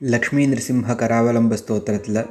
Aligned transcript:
லக்ஷ்மி 0.00 0.46
நிருசிம்ஹ 0.46 0.94
கராவலம்ப 0.94 1.56
ஸ்தோத்திரத்தில் 1.60 2.26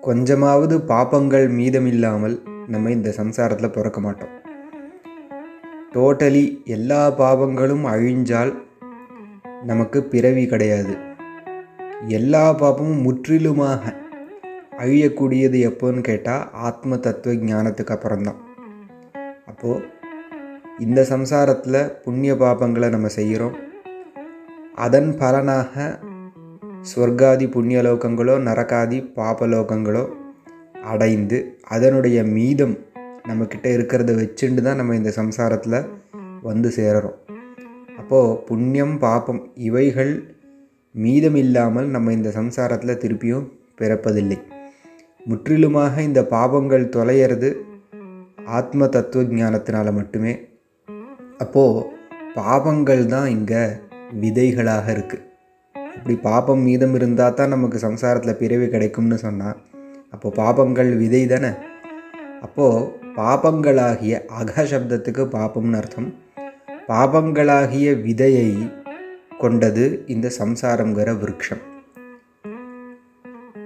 கொஞ்சமாவது 0.00 0.80
பாப்பங்கள் 0.80 1.48
மீதமில்லாமல் 1.48 2.42
நம்ம 2.66 2.90
இந்த 2.90 3.14
சம்சாரத்தில் 3.16 3.72
பிறக்க 3.72 4.00
மாட்டோம். 4.00 4.28
டோட்டலி 5.94 6.64
எல்லா 6.64 7.10
பாபங்களும் 7.10 7.84
அழிஞ்சால் 7.84 8.52
நமக்கு 9.62 10.02
பிறவி 10.02 10.46
கிடையாது. 10.46 10.94
எல்லா 12.08 12.52
பாப்பமும் 12.52 13.02
முற்றிலுமாக 13.02 13.92
அழியக்கூடியது 14.78 15.58
எப்போன்னு 15.70 16.00
கேட்டால் 16.00 16.50
ஆத்ம 16.52 16.96
தத்துவ 16.96 17.34
ஞானத்துக்கு 17.34 17.94
அப்புறம்தான். 17.96 18.40
அப்போது 19.46 19.84
இந்த 20.82 21.04
சம்சாரத்தில் 21.04 21.90
புண்ணிய 22.04 22.34
பாபங்களை 22.34 22.88
நம்ம 22.88 23.06
செய்கிறோம் 23.06 23.56
அதன் 24.74 25.16
பலனாக 25.16 26.00
ஸ்வர்காதி 26.82 27.46
புண்ணியலோகங்களோ 27.46 28.38
நரகாதி 28.38 29.12
பாபலோகங்களோ 29.16 30.12
அடைந்து 30.82 31.58
அதனுடைய 31.68 32.24
மீதம் 32.24 32.78
நம்மக்கிட்ட 33.28 33.66
இருக்கிறத 33.66 34.14
வச்சுட்டு 34.14 34.62
தான் 34.62 34.76
நம்ம 34.76 34.94
இந்த 34.94 35.12
சம்சாரத்தில் 35.16 35.86
வந்து 36.42 36.68
சேரறோம். 36.68 37.18
அப்போது 37.98 38.42
புண்ணியம் 38.44 38.98
பாப்பம் 38.98 39.52
இவைகள் 39.54 40.12
மீதம் 40.90 41.34
இல்லாமல் 41.34 41.86
நம்ம 41.86 42.12
இந்த 42.12 42.30
சம்சாரத்தில் 42.30 43.00
திருப்பியும் 43.04 43.46
பிறப்பதில்லை. 43.80 44.38
முற்றிலுமாக 45.26 46.02
இந்த 46.02 46.22
பாபங்கள் 46.22 46.88
தொலையிறது 46.88 47.52
ஆத்ம 48.46 48.86
தத்துவ 48.86 49.22
ஞானத்தினால் 49.22 49.92
மட்டுமே. 49.92 50.48
அப்போது 51.38 51.86
பாபங்கள் 52.34 53.06
தான் 53.06 53.26
இங்கே 53.26 53.80
விதைகளாக 54.12 54.92
இருக்குது 54.92 55.22
இப்படி 55.96 56.14
பாபம் 56.16 56.60
மீதம் 56.60 56.94
இருந்தால் 56.94 57.34
தான் 57.34 57.48
நமக்கு 57.48 57.78
சம்சாரத்தில் 57.78 58.36
பிறவி 58.36 58.68
கிடைக்கும்னு 58.68 59.18
சொன்னால் 59.18 59.58
அப்போது 60.12 60.36
பாபங்கள் 60.36 60.96
விதை 60.96 61.26
தானே? 61.26 61.50
அப்போது 62.42 63.02
பாபங்களாகிய 63.16 64.24
அகசப்தத்துக்கு 64.40 65.24
பாபம்னு 65.24 65.76
அர்த்தம். 65.76 66.14
பாபங்களாகிய 66.88 68.02
விதையை 68.02 68.70
கொண்டது 69.38 70.04
இந்த 70.06 70.30
சம்சாரங்கிற 70.38 71.18
விருட்சம். 71.18 71.62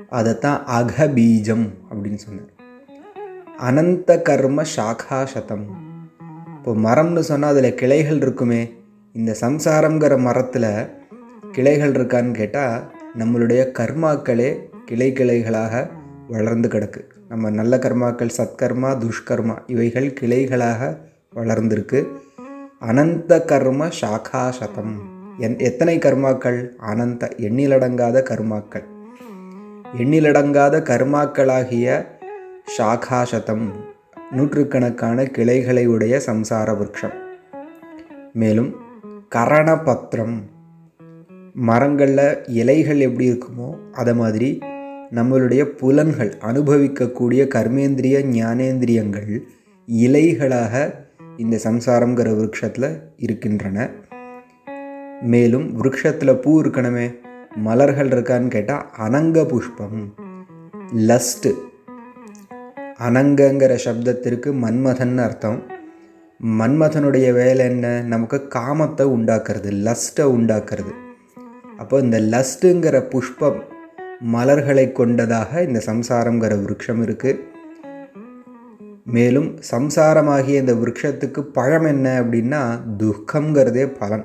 அதைத்தான் 0.09 0.65
அகபீஜம் 0.67 1.67
அப்படின்னு 1.91 2.15
சொன்னார். 2.15 2.53
அனந்த 3.57 4.23
கர்ம 4.23 4.63
சாகாசதம் 4.77 5.88
இப்போ 6.69 6.81
மரம்னு 6.87 7.19
சொன்னால் 7.19 7.53
அதில் 7.53 7.75
கிளைகள் 7.75 8.17
இருக்குமே. 8.17 8.73
இந்த 9.13 9.37
சம்சாரங்கிற 9.41 10.19
மரத்தில் 10.19 10.67
கிளைகள் 11.53 11.93
இருக்கான்னு 11.93 12.31
கேட்டால் 12.31 12.93
நம்மளுடைய 13.19 13.63
கர்மாக்களே 13.79 14.49
கிளை 14.85 15.13
கிளைகளாக 15.13 15.91
வளர்ந்து 16.29 16.69
கிடக்கு. 16.69 17.03
நம்ம 17.29 17.51
நல்ல 17.51 17.77
கர்மாக்கள் 17.77 18.35
சத்கர்மா 18.37 18.91
துஷ்கர்மா 19.05 19.57
இவைகள் 19.67 20.13
கிளைகளாக 20.21 20.99
வளர்ந்திருக்கு. 21.35 22.07
அனந்த 22.81 23.45
கர்ம 23.45 23.89
சாகா 24.01 24.51
சதம் 24.51 24.95
என் 25.39 25.59
எத்தனை 25.59 25.99
கர்மாக்கள்? 25.99 26.69
அனந்த 26.93 27.31
எண்ணிலடங்காத 27.37 28.23
கர்மாக்கள். 28.31 28.89
எண்ணிலடங்காத 29.99 30.83
கர்மாக்களாகிய 30.91 32.05
சாகாசதம் 32.79 33.69
நூற்றுக்கணக்கான 34.31 35.25
கிளைகளை 35.25 35.87
உடைய 35.87 36.21
சம்சார 36.27 36.77
விரக்ஷம். 36.81 37.15
மேலும் 38.33 38.77
கரணபத்திரம். 39.35 40.43
மரங்களில் 41.55 42.47
இலைகள் 42.47 43.01
எப்படி 43.01 43.31
இருக்குமோ 43.31 43.77
அதை 43.93 44.15
மாதிரி 44.15 44.59
நம்மளுடைய 45.15 45.65
புலன்கள் 45.65 46.35
அனுபவிக்கக்கூடிய 46.41 47.45
கர்மேந்திரிய 47.55 48.23
ஞானேந்திரியங்கள் 48.27 49.41
இலைகளாக 49.93 50.95
இந்த 51.37 51.59
சம்சாரங்கிற 51.65 52.37
விருட்சத்தில் 52.37 53.01
இருக்கின்றன. 53.17 53.91
மேலும் 55.21 55.73
விருட்சத்தில் 55.73 56.39
பூ 56.39 56.63
இருக்கணுமே 56.63 57.19
மலர்கள் 57.55 58.09
இருக்கான்னு 58.09 58.49
கேட்டால் 58.49 58.91
அனங்க 58.99 59.45
புஷ்பம் 59.45 60.15
லஸ்ட்டு. 60.97 61.55
அனங்கங்கிற 63.07 63.79
சப்தத்திற்கு 63.85 64.49
மன்மதன் 64.63 65.19
அர்த்தம். 65.19 65.67
மன்மதனுடைய 66.41 67.33
வேலை 67.33 67.67
என்ன? 67.67 68.01
நமக்கு 68.01 68.49
காமத்தை 68.55 69.05
உண்டாக்குறது 69.07 69.71
லஸ்ட்டை 69.87 70.25
உண்டாக்குறது. 70.37 70.93
அப்போ 71.77 71.99
இந்த 71.99 72.21
லஸ்ட்டுங்கிற 72.21 73.09
புஷ்பம் 73.09 73.63
மலர்களை 74.21 74.93
கொண்டதாக 74.93 75.63
இந்த 75.63 75.83
சம்சாரங்கிற 75.87 76.61
விருட்சம் 76.63 77.03
இருக்குது 77.07 77.39
மேலும் 79.05 79.59
சம்சாரமாகிய 79.71 80.57
இந்த 80.57 80.73
விருட்சத்துக்கு 80.73 81.41
பழம் 81.41 81.85
என்ன 81.85 82.23
அப்படின்னா 82.23 82.63
துக்கங்கிறதே 82.99 83.97
பலன். 83.99 84.25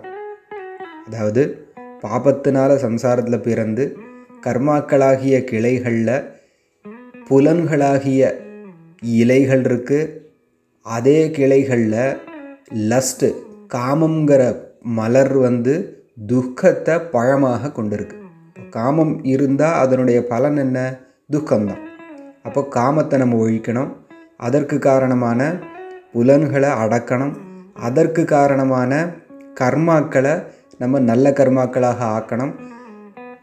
அதாவது 1.06 1.70
பாபத்தினால 2.02 2.76
சம்சாரத்தில் 2.76 3.42
பிறந்து 3.42 3.98
கர்மாக்களாகிய 4.44 5.44
கிளைகளில் 5.44 6.32
புலன்களாகிய 7.30 8.43
இலைகள் 9.04 9.62
இருக்குது 9.62 10.22
அதே 10.82 11.32
கிளைகளில் 11.32 12.18
லஸ்ட்டு 12.74 13.34
காமங்கிற 13.74 14.58
மலர் 14.82 15.38
வந்து 15.38 15.74
துக்கத்தை 16.28 17.00
பழமாக 17.00 17.68
கொண்டிருக்கு. 17.68 18.16
காமம் 18.70 19.24
இருந்தால் 19.24 19.74
அதனுடைய 19.74 20.28
பலன் 20.28 20.58
என்ன? 20.58 21.00
துக்கம்தான். 21.30 21.80
அப்போ 22.44 22.68
காமத்தை 22.70 23.18
நம்ம 23.18 23.48
ஒழிக்கணும். 23.48 23.92
அதற்கு 24.38 24.80
காரணமான 24.80 25.60
புலன்களை 26.12 26.70
அடக்கணும். 26.70 27.36
அதற்கு 27.74 28.26
காரணமான 28.26 29.06
கர்மாக்களை 29.60 30.44
நம்ம 30.78 31.00
நல்ல 31.00 31.30
கர்மாக்களாக 31.30 32.00
ஆக்கணும். 32.00 32.54